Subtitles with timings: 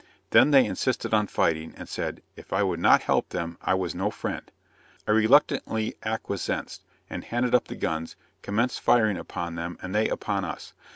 [0.31, 3.93] Then they insisted on fighting, and said "if I would not help them, I was
[3.93, 4.51] no friend."
[5.07, 10.43] I reluctantly acquiesced, and handed up the guns commenced firing upon them and they upon
[10.43, 10.73] us.